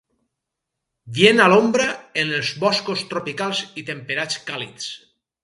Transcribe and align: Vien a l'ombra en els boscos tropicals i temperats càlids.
Vien 1.17 1.43
a 1.43 1.49
l'ombra 1.53 1.85
en 2.23 2.33
els 2.39 2.55
boscos 2.65 3.05
tropicals 3.13 3.63
i 3.83 3.87
temperats 3.93 4.43
càlids. 4.51 4.91